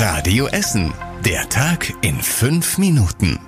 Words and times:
Radio 0.00 0.46
Essen. 0.46 0.94
Der 1.24 1.48
Tag 1.48 1.92
in 2.02 2.14
fünf 2.20 2.78
Minuten. 2.78 3.40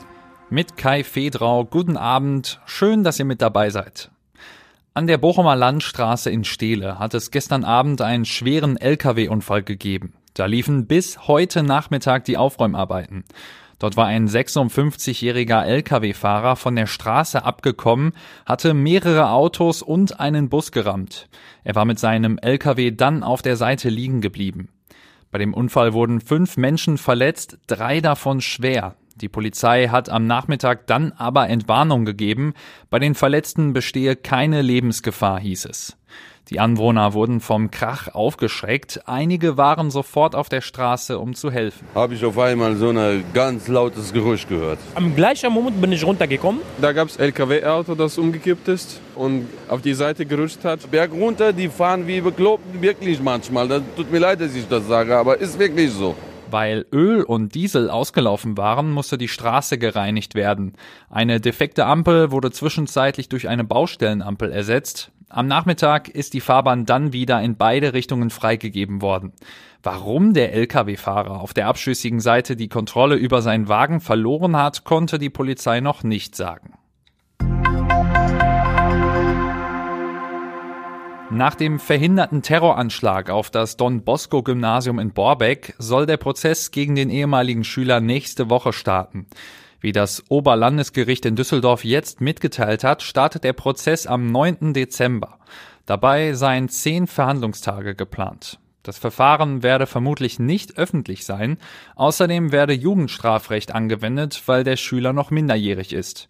Mit 0.49 0.77
Kai 0.77 1.05
Fedrau. 1.05 1.65
Guten 1.65 1.97
Abend. 1.97 2.61
Schön, 2.67 3.05
dass 3.05 3.21
ihr 3.21 3.25
mit 3.25 3.41
dabei 3.41 3.71
seid. 3.71 4.11
An 4.93 5.07
der 5.07 5.19
Bochumer 5.19 5.55
Landstraße 5.55 6.29
in 6.29 6.43
Steele 6.43 6.99
hat 6.99 7.15
es 7.15 7.31
gestern 7.31 7.63
Abend 7.63 8.01
einen 8.01 8.25
schweren 8.25 8.77
Lkw-Unfall 8.77 9.63
gegeben. 9.63 10.15
Da 10.35 10.47
liefen 10.47 10.89
bis 10.89 11.29
heute 11.29 11.63
Nachmittag 11.63 12.25
die 12.25 12.37
Aufräumarbeiten. 12.37 13.23
Dort 13.79 13.97
war 13.97 14.07
ein 14.07 14.29
56-jähriger 14.29 15.63
Lkw-Fahrer 15.63 16.57
von 16.57 16.75
der 16.75 16.87
Straße 16.87 17.45
abgekommen, 17.45 18.13
hatte 18.45 18.75
mehrere 18.75 19.31
Autos 19.31 19.83
und 19.83 20.19
einen 20.19 20.49
Bus 20.49 20.73
gerammt. 20.73 21.29
Er 21.63 21.77
war 21.77 21.85
mit 21.85 22.01
seinem 22.01 22.39
Lkw 22.39 22.91
dann 22.91 23.23
auf 23.23 23.41
der 23.41 23.55
Seite 23.55 23.89
liegen 23.89 24.21
geblieben. 24.21 24.69
Bei 25.31 25.39
dem 25.39 25.55
Unfall 25.55 25.93
wurden 25.93 26.21
fünf 26.21 26.57
Menschen 26.57 26.99
verletzt, 26.99 27.59
drei 27.67 28.01
davon 28.01 28.41
schwer. 28.41 28.97
Die 29.21 29.29
Polizei 29.29 29.89
hat 29.89 30.09
am 30.09 30.27
Nachmittag 30.27 30.87
dann 30.87 31.13
aber 31.13 31.49
Entwarnung 31.49 32.05
gegeben. 32.05 32.55
Bei 32.89 32.99
den 32.99 33.15
Verletzten 33.15 33.73
bestehe 33.73 34.17
keine 34.17 34.63
Lebensgefahr, 34.63 35.39
hieß 35.41 35.67
es. 35.67 35.97
Die 36.49 36.59
Anwohner 36.59 37.13
wurden 37.13 37.39
vom 37.39 37.71
Krach 37.71 38.09
aufgeschreckt. 38.09 39.03
Einige 39.07 39.57
waren 39.57 39.91
sofort 39.93 40.35
auf 40.35 40.49
der 40.49 40.63
Straße, 40.63 41.17
um 41.19 41.35
zu 41.35 41.53
helfen. 41.53 41.87
Habe 41.95 42.15
ich 42.15 42.25
auf 42.25 42.37
einmal 42.39 42.75
so 42.75 42.89
ein 42.89 43.23
ganz 43.33 43.69
lautes 43.69 44.13
Geräusch 44.13 44.49
gehört. 44.49 44.81
Am 44.97 45.15
gleichen 45.15 45.53
Moment 45.53 45.81
bin 45.81 45.93
ich 45.93 46.03
runtergekommen. 46.05 46.61
Da 46.81 46.93
gab 46.93 47.07
es 47.07 47.19
LKW-Auto, 47.19 47.95
das 47.95 48.19
umgekippt 48.19 48.67
ist 48.67 49.01
und 49.15 49.47
auf 49.69 49.81
die 49.81 49.95
Seite 49.95 50.27
gerutscht 50.27 50.65
hat. 50.65 50.91
Berg 50.91 51.13
runter, 51.13 51.53
die 51.53 51.69
fahren 51.69 52.07
wie 52.09 52.21
bekloppt, 52.21 52.83
wirklich 52.83 53.23
manchmal. 53.23 53.69
Das 53.69 53.83
tut 53.95 54.11
mir 54.11 54.19
leid, 54.19 54.41
dass 54.41 54.53
ich 54.55 54.67
das 54.67 54.89
sage, 54.89 55.17
aber 55.17 55.39
ist 55.39 55.57
wirklich 55.57 55.93
so. 55.93 56.17
Weil 56.51 56.87
Öl 56.93 57.23
und 57.23 57.55
Diesel 57.55 57.91
ausgelaufen 57.91 58.57
waren, 58.57 58.91
musste 58.91 59.19
die 59.19 59.29
Straße 59.29 59.79
gereinigt 59.79 60.35
werden. 60.35 60.75
Eine 61.09 61.41
defekte 61.41 61.87
Ampel 61.87 62.31
wurde 62.31 62.51
zwischenzeitlich 62.51 63.29
durch 63.29 63.49
eine 63.49 63.65
Baustellenampel 63.65 64.51
ersetzt. 64.53 65.13
Am 65.29 65.47
Nachmittag 65.47 66.09
ist 66.09 66.35
die 66.35 66.41
Fahrbahn 66.41 66.87
dann 66.87 67.13
wieder 67.13 67.41
in 67.41 67.57
beide 67.57 67.93
Richtungen 67.93 68.31
freigegeben 68.31 69.01
worden. 69.01 69.33
Warum 69.83 70.35
der 70.35 70.53
Lkw-Fahrer 70.55 71.41
auf 71.41 71.55
der 71.55 71.69
abschüssigen 71.69 72.19
Seite 72.19 72.57
die 72.57 72.69
Kontrolle 72.69 73.15
über 73.15 73.41
seinen 73.41 73.69
Wagen 73.69 74.01
verloren 74.01 74.57
hat, 74.57 74.83
konnte 74.83 75.19
die 75.19 75.31
Polizei 75.31 75.81
noch 75.81 76.03
nicht 76.03 76.35
sagen. 76.35 76.75
Nach 81.33 81.55
dem 81.55 81.79
verhinderten 81.79 82.43
Terroranschlag 82.43 83.31
auf 83.31 83.51
das 83.51 83.77
Don 83.77 84.03
Bosco 84.03 84.43
Gymnasium 84.43 84.99
in 84.99 85.13
Borbeck 85.13 85.75
soll 85.79 86.05
der 86.05 86.17
Prozess 86.17 86.73
gegen 86.73 86.97
den 86.97 87.09
ehemaligen 87.09 87.63
Schüler 87.63 88.01
nächste 88.01 88.51
Woche 88.51 88.73
starten. 88.73 89.29
Wie 89.81 89.93
das 89.93 90.25
Oberlandesgericht 90.29 91.25
in 91.25 91.37
Düsseldorf 91.37 91.85
jetzt 91.85 92.21
mitgeteilt 92.21 92.83
hat, 92.83 93.03
startet 93.03 93.45
der 93.45 93.53
Prozess 93.53 94.09
am 94.09 94.27
9. 94.33 94.75
Dezember. 94.75 95.39
Dabei 95.87 96.33
seien 96.33 96.69
zehn 96.69 97.07
Verhandlungstage 97.07 97.95
geplant. 97.95 98.59
Das 98.83 98.99
Verfahren 98.99 99.63
werde 99.63 99.87
vermutlich 99.87 100.41
nicht 100.41 100.79
öffentlich 100.79 101.25
sein. 101.25 101.59
Außerdem 101.95 102.51
werde 102.51 102.73
Jugendstrafrecht 102.73 103.73
angewendet, 103.73 104.43
weil 104.47 104.65
der 104.65 104.77
Schüler 104.77 105.13
noch 105.13 105.31
minderjährig 105.31 105.93
ist. 105.93 106.27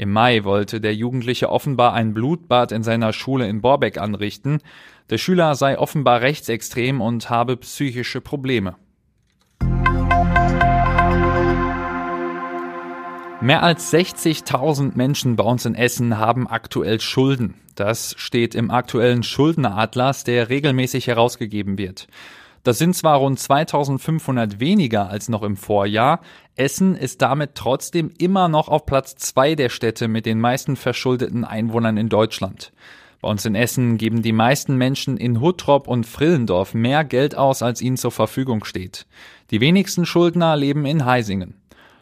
Im 0.00 0.12
Mai 0.12 0.44
wollte 0.44 0.80
der 0.80 0.94
Jugendliche 0.94 1.50
offenbar 1.50 1.92
ein 1.92 2.14
Blutbad 2.14 2.70
in 2.70 2.84
seiner 2.84 3.12
Schule 3.12 3.48
in 3.48 3.60
Borbeck 3.60 3.98
anrichten. 3.98 4.62
Der 5.10 5.18
Schüler 5.18 5.56
sei 5.56 5.76
offenbar 5.76 6.20
rechtsextrem 6.20 7.00
und 7.00 7.30
habe 7.30 7.56
psychische 7.56 8.20
Probleme. 8.20 8.76
Mehr 13.40 13.64
als 13.64 13.92
60.000 13.92 14.92
Menschen 14.94 15.34
bei 15.34 15.42
uns 15.42 15.66
in 15.66 15.74
Essen 15.74 16.16
haben 16.16 16.46
aktuell 16.46 17.00
Schulden. 17.00 17.54
Das 17.74 18.14
steht 18.18 18.54
im 18.54 18.70
aktuellen 18.70 19.24
Schuldneratlas, 19.24 20.22
der 20.22 20.48
regelmäßig 20.48 21.08
herausgegeben 21.08 21.76
wird. 21.76 22.06
Das 22.62 22.78
sind 22.78 22.94
zwar 22.94 23.18
rund 23.18 23.38
2500 23.38 24.60
weniger 24.60 25.08
als 25.08 25.28
noch 25.28 25.42
im 25.42 25.56
Vorjahr, 25.56 26.20
Essen 26.56 26.96
ist 26.96 27.22
damit 27.22 27.54
trotzdem 27.54 28.10
immer 28.18 28.48
noch 28.48 28.68
auf 28.68 28.84
Platz 28.84 29.14
zwei 29.14 29.54
der 29.54 29.68
Städte 29.68 30.08
mit 30.08 30.26
den 30.26 30.40
meisten 30.40 30.76
verschuldeten 30.76 31.44
Einwohnern 31.44 31.96
in 31.96 32.08
Deutschland. 32.08 32.72
Bei 33.20 33.28
uns 33.28 33.44
in 33.44 33.54
Essen 33.54 33.96
geben 33.96 34.22
die 34.22 34.32
meisten 34.32 34.76
Menschen 34.76 35.16
in 35.16 35.40
Huttrop 35.40 35.88
und 35.88 36.06
Frillendorf 36.06 36.74
mehr 36.74 37.04
Geld 37.04 37.36
aus, 37.36 37.62
als 37.62 37.80
ihnen 37.80 37.96
zur 37.96 38.12
Verfügung 38.12 38.64
steht. 38.64 39.06
Die 39.50 39.60
wenigsten 39.60 40.06
Schuldner 40.06 40.56
leben 40.56 40.84
in 40.86 41.04
Heisingen. 41.04 41.54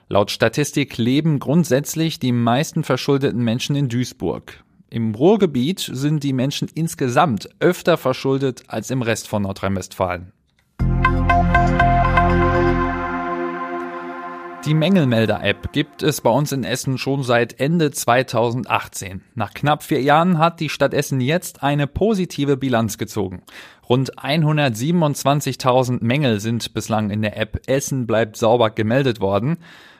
Laut 0.08 0.30
Statistik 0.30 0.98
leben 0.98 1.38
grundsätzlich 1.38 2.18
die 2.18 2.32
meisten 2.32 2.84
verschuldeten 2.84 3.42
Menschen 3.42 3.76
in 3.76 3.88
Duisburg. 3.88 4.62
Im 4.88 5.14
Ruhrgebiet 5.14 5.90
sind 5.92 6.22
die 6.22 6.32
Menschen 6.32 6.68
insgesamt 6.74 7.48
öfter 7.60 7.96
verschuldet 7.96 8.64
als 8.68 8.90
im 8.90 9.02
Rest 9.02 9.26
von 9.26 9.42
Nordrhein-Westfalen. 9.42 10.32
Die 14.66 14.74
Mängelmelder-App 14.74 15.70
gibt 15.70 16.02
es 16.02 16.20
bei 16.20 16.30
uns 16.30 16.50
in 16.50 16.64
Essen 16.64 16.98
schon 16.98 17.22
seit 17.22 17.60
Ende 17.60 17.92
2018. 17.92 19.22
Nach 19.36 19.54
knapp 19.54 19.84
vier 19.84 20.02
Jahren 20.02 20.38
hat 20.38 20.58
die 20.58 20.70
Stadt 20.70 20.92
Essen 20.92 21.20
jetzt 21.20 21.62
eine 21.62 21.86
positive 21.86 22.56
Bilanz 22.56 22.98
gezogen. 22.98 23.42
Rund 23.88 24.18
127.000 24.18 25.98
Mängel 26.02 26.40
sind 26.40 26.74
bislang 26.74 27.10
in 27.10 27.22
der 27.22 27.36
App 27.36 27.60
Essen 27.68 28.08
bleibt 28.08 28.36
sauber 28.36 28.70
gemeldet 28.70 29.20
worden. 29.20 29.58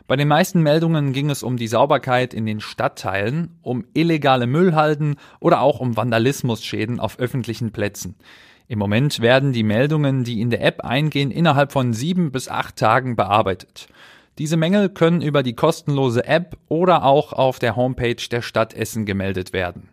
Bei 0.08 0.16
den 0.16 0.26
meisten 0.26 0.62
Meldungen 0.62 1.12
ging 1.12 1.30
es 1.30 1.44
um 1.44 1.56
die 1.56 1.68
Sauberkeit 1.68 2.34
in 2.34 2.44
den 2.44 2.58
Stadtteilen, 2.58 3.60
um 3.62 3.84
illegale 3.94 4.48
Müllhalden 4.48 5.14
oder 5.38 5.60
auch 5.60 5.78
um 5.78 5.96
Vandalismusschäden 5.96 6.98
auf 6.98 7.20
öffentlichen 7.20 7.70
Plätzen. 7.70 8.16
Im 8.66 8.80
Moment 8.80 9.20
werden 9.20 9.52
die 9.52 9.62
Meldungen, 9.62 10.24
die 10.24 10.40
in 10.40 10.50
der 10.50 10.64
App 10.64 10.80
eingehen, 10.80 11.30
innerhalb 11.30 11.70
von 11.70 11.92
sieben 11.92 12.32
bis 12.32 12.48
acht 12.48 12.74
Tagen 12.74 13.14
bearbeitet. 13.14 13.86
Diese 14.38 14.58
Mängel 14.58 14.90
können 14.90 15.22
über 15.22 15.42
die 15.42 15.54
kostenlose 15.54 16.26
App 16.26 16.58
oder 16.68 17.04
auch 17.04 17.32
auf 17.32 17.58
der 17.58 17.74
Homepage 17.74 18.16
der 18.30 18.42
Stadt 18.42 18.74
Essen 18.74 19.06
gemeldet 19.06 19.54
werden. 19.54 19.88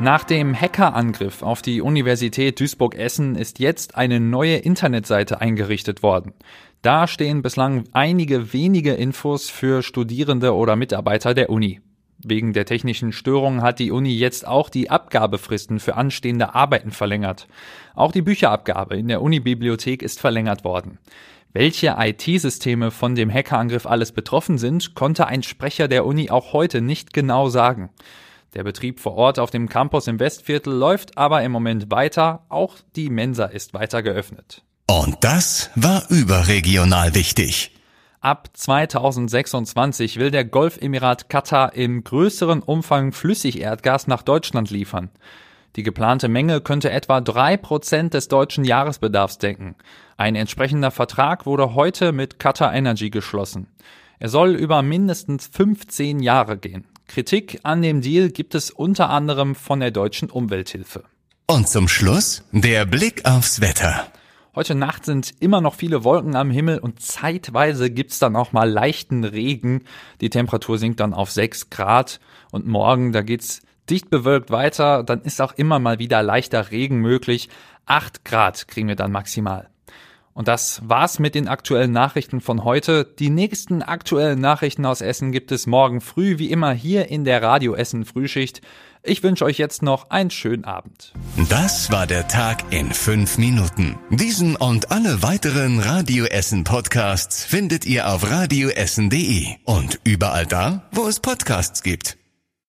Nach 0.00 0.24
dem 0.24 0.60
Hackerangriff 0.60 1.42
auf 1.42 1.62
die 1.62 1.80
Universität 1.80 2.58
Duisburg-Essen 2.58 3.36
ist 3.36 3.58
jetzt 3.60 3.96
eine 3.96 4.18
neue 4.18 4.56
Internetseite 4.56 5.40
eingerichtet 5.40 6.02
worden. 6.02 6.34
Da 6.82 7.06
stehen 7.06 7.42
bislang 7.42 7.84
einige 7.92 8.52
wenige 8.52 8.94
Infos 8.94 9.50
für 9.50 9.82
Studierende 9.82 10.54
oder 10.54 10.76
Mitarbeiter 10.76 11.34
der 11.34 11.50
Uni. 11.50 11.80
Wegen 12.24 12.52
der 12.52 12.66
technischen 12.66 13.12
Störungen 13.12 13.62
hat 13.62 13.78
die 13.78 13.92
Uni 13.92 14.10
jetzt 14.10 14.46
auch 14.46 14.70
die 14.70 14.90
Abgabefristen 14.90 15.78
für 15.78 15.94
anstehende 15.94 16.54
Arbeiten 16.54 16.90
verlängert. 16.90 17.46
Auch 17.94 18.10
die 18.10 18.22
Bücherabgabe 18.22 18.96
in 18.96 19.06
der 19.06 19.22
Unibibliothek 19.22 20.02
ist 20.02 20.18
verlängert 20.18 20.64
worden. 20.64 20.98
Welche 21.52 21.96
IT-Systeme 21.98 22.90
von 22.90 23.14
dem 23.14 23.32
Hackerangriff 23.32 23.86
alles 23.86 24.12
betroffen 24.12 24.58
sind, 24.58 24.94
konnte 24.94 25.26
ein 25.26 25.42
Sprecher 25.42 25.88
der 25.88 26.04
Uni 26.04 26.28
auch 26.28 26.52
heute 26.52 26.80
nicht 26.80 27.12
genau 27.12 27.48
sagen. 27.48 27.90
Der 28.54 28.64
Betrieb 28.64 28.98
vor 28.98 29.14
Ort 29.14 29.38
auf 29.38 29.50
dem 29.50 29.68
Campus 29.68 30.08
im 30.08 30.18
Westviertel 30.18 30.72
läuft 30.72 31.16
aber 31.16 31.42
im 31.42 31.52
Moment 31.52 31.90
weiter. 31.90 32.44
Auch 32.48 32.76
die 32.96 33.10
Mensa 33.10 33.44
ist 33.44 33.74
weiter 33.74 34.02
geöffnet. 34.02 34.62
Und 34.90 35.16
das 35.20 35.70
war 35.74 36.04
überregional 36.10 37.14
wichtig. 37.14 37.77
Ab 38.28 38.50
2026 38.52 40.18
will 40.18 40.30
der 40.30 40.44
Golfemirat 40.44 41.30
Katar 41.30 41.72
im 41.72 42.04
größeren 42.04 42.60
Umfang 42.60 43.12
Flüssigerdgas 43.12 44.06
nach 44.06 44.20
Deutschland 44.20 44.68
liefern. 44.68 45.08
Die 45.76 45.82
geplante 45.82 46.28
Menge 46.28 46.60
könnte 46.60 46.90
etwa 46.90 47.22
drei 47.22 47.56
Prozent 47.56 48.12
des 48.12 48.28
deutschen 48.28 48.64
Jahresbedarfs 48.64 49.38
decken. 49.38 49.76
Ein 50.18 50.34
entsprechender 50.34 50.90
Vertrag 50.90 51.46
wurde 51.46 51.74
heute 51.74 52.12
mit 52.12 52.38
Qatar 52.38 52.74
Energy 52.74 53.08
geschlossen. 53.08 53.68
Er 54.18 54.28
soll 54.28 54.56
über 54.56 54.82
mindestens 54.82 55.46
15 55.46 56.20
Jahre 56.20 56.58
gehen. 56.58 56.84
Kritik 57.06 57.60
an 57.62 57.80
dem 57.80 58.02
Deal 58.02 58.28
gibt 58.28 58.54
es 58.54 58.70
unter 58.70 59.08
anderem 59.08 59.54
von 59.54 59.80
der 59.80 59.90
deutschen 59.90 60.28
Umwelthilfe. 60.28 61.04
Und 61.46 61.66
zum 61.66 61.88
Schluss 61.88 62.44
der 62.52 62.84
Blick 62.84 63.24
aufs 63.24 63.62
Wetter. 63.62 64.06
Heute 64.58 64.74
Nacht 64.74 65.04
sind 65.04 65.34
immer 65.38 65.60
noch 65.60 65.76
viele 65.76 66.02
Wolken 66.02 66.34
am 66.34 66.50
Himmel 66.50 66.80
und 66.80 67.00
zeitweise 67.00 67.90
gibt's 67.90 68.18
dann 68.18 68.34
auch 68.34 68.50
mal 68.50 68.68
leichten 68.68 69.22
Regen. 69.22 69.84
Die 70.20 70.30
Temperatur 70.30 70.78
sinkt 70.78 70.98
dann 70.98 71.14
auf 71.14 71.30
6 71.30 71.70
Grad 71.70 72.18
und 72.50 72.66
morgen, 72.66 73.12
da 73.12 73.22
geht's 73.22 73.62
dicht 73.88 74.10
bewölkt 74.10 74.50
weiter, 74.50 75.04
dann 75.04 75.20
ist 75.20 75.40
auch 75.40 75.52
immer 75.52 75.78
mal 75.78 76.00
wieder 76.00 76.24
leichter 76.24 76.72
Regen 76.72 76.96
möglich. 76.96 77.48
8 77.86 78.24
Grad 78.24 78.66
kriegen 78.66 78.88
wir 78.88 78.96
dann 78.96 79.12
maximal. 79.12 79.70
Und 80.38 80.46
das 80.46 80.80
war's 80.84 81.18
mit 81.18 81.34
den 81.34 81.48
aktuellen 81.48 81.90
Nachrichten 81.90 82.40
von 82.40 82.62
heute. 82.62 83.04
Die 83.18 83.28
nächsten 83.28 83.82
aktuellen 83.82 84.40
Nachrichten 84.40 84.86
aus 84.86 85.00
Essen 85.00 85.32
gibt 85.32 85.50
es 85.50 85.66
morgen 85.66 86.00
früh, 86.00 86.38
wie 86.38 86.52
immer 86.52 86.70
hier 86.70 87.08
in 87.08 87.24
der 87.24 87.42
Radio 87.42 87.74
Essen 87.74 88.04
Frühschicht. 88.04 88.62
Ich 89.02 89.24
wünsche 89.24 89.44
euch 89.44 89.58
jetzt 89.58 89.82
noch 89.82 90.10
einen 90.10 90.30
schönen 90.30 90.64
Abend. 90.64 91.12
Das 91.48 91.90
war 91.90 92.06
der 92.06 92.28
Tag 92.28 92.72
in 92.72 92.92
fünf 92.92 93.36
Minuten. 93.36 93.98
Diesen 94.10 94.54
und 94.54 94.92
alle 94.92 95.24
weiteren 95.24 95.80
Radio 95.80 96.24
Essen 96.26 96.62
Podcasts 96.62 97.44
findet 97.44 97.84
ihr 97.84 98.08
auf 98.08 98.30
radioessen.de 98.30 99.56
und 99.64 99.98
überall 100.04 100.46
da, 100.46 100.88
wo 100.92 101.08
es 101.08 101.18
Podcasts 101.18 101.82
gibt. 101.82 102.17